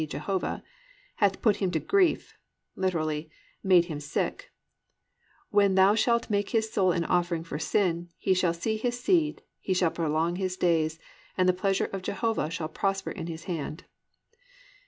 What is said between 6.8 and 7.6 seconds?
an offering for